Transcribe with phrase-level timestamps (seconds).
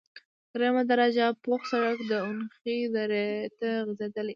[0.51, 3.27] دریمه درجه پوخ سرک د اونخې درې
[3.59, 4.29] ته غزیدلی،